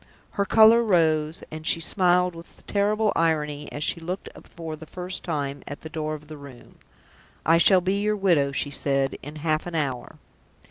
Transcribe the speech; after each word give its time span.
Her 0.31 0.45
color 0.45 0.81
rose, 0.81 1.43
and 1.51 1.67
she 1.67 1.79
smiled 1.79 2.33
with 2.33 2.57
a 2.57 2.61
terrible 2.63 3.13
irony 3.15 3.71
as 3.71 3.83
she 3.83 3.99
looked 3.99 4.29
for 4.45 4.75
the 4.75 4.87
first 4.87 5.23
time 5.23 5.61
at 5.67 5.81
the 5.81 5.89
door 5.89 6.15
of 6.15 6.27
the 6.27 6.37
Room. 6.37 6.79
"I 7.45 7.59
shall 7.59 7.81
be 7.81 8.01
your 8.01 8.15
widow," 8.15 8.51
she 8.51 8.71
said, 8.71 9.15
"in 9.21 9.35
half 9.35 9.67
an 9.67 9.75
hour!" 9.75 10.17